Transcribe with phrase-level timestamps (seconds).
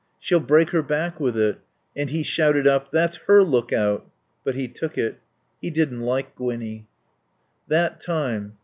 [0.17, 1.59] She'll break her back with it."
[1.95, 4.09] And he shouted up, "That's her look out."
[4.43, 5.19] (But he took it.)
[5.61, 6.87] He didn't like Gwinnie.
[7.67, 8.53] That time.